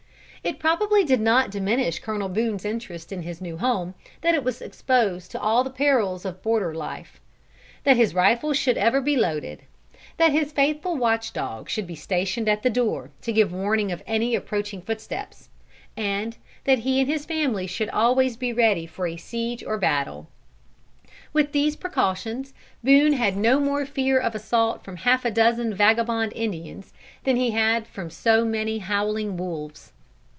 It 0.43 0.57
probably 0.57 1.03
did 1.05 1.21
not 1.21 1.51
diminish 1.51 1.99
Colonel 1.99 2.27
Boone's 2.27 2.65
interest 2.65 3.11
in 3.11 3.21
his 3.21 3.41
new 3.41 3.57
home, 3.59 3.93
that 4.21 4.33
it 4.33 4.43
was 4.43 4.59
exposed 4.59 5.29
to 5.29 5.39
all 5.39 5.63
the 5.63 5.69
perils 5.69 6.25
of 6.25 6.41
border 6.41 6.73
life; 6.73 7.21
that 7.83 7.95
his 7.95 8.15
rifle 8.15 8.51
should 8.51 8.73
be 8.73 8.81
ever 8.81 8.99
loaded; 9.07 9.61
that 10.17 10.31
his 10.31 10.51
faithful 10.51 10.97
watch 10.97 11.31
dog 11.31 11.69
should 11.69 11.85
be 11.85 11.93
stationed 11.93 12.49
at 12.49 12.63
the 12.63 12.71
door, 12.71 13.11
to 13.21 13.31
give 13.31 13.53
warning 13.53 13.91
of 13.91 14.01
any 14.07 14.33
approaching 14.33 14.81
footsteps; 14.81 15.49
and 15.95 16.37
that 16.63 16.79
he 16.79 16.99
and 16.99 17.07
his 17.07 17.23
family 17.23 17.67
should 17.67 17.89
always 17.91 18.35
be 18.35 18.51
ready 18.51 18.87
for 18.87 19.05
a 19.05 19.17
siege 19.17 19.63
or 19.63 19.77
battle. 19.77 20.27
With 21.33 21.51
these 21.51 21.75
precautions, 21.75 22.51
Boone 22.83 23.13
had 23.13 23.37
no 23.37 23.59
more 23.59 23.85
fear 23.85 24.19
of 24.19 24.33
assault 24.33 24.83
from 24.83 24.95
half 24.97 25.23
a 25.23 25.29
dozen 25.29 25.71
vagabond 25.75 26.33
Indians, 26.35 26.93
than 27.25 27.35
he 27.35 27.51
had 27.51 27.85
from 27.85 28.09
so 28.09 28.43
many 28.43 28.79
howling 28.79 29.37
wolves. 29.37 29.91